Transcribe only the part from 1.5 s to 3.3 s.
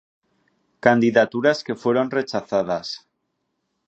que fueron rechazadas.